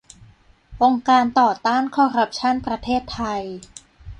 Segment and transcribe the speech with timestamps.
[0.83, 3.43] องค์การต่อต้านคอร์รัปชั่นประเทศไทย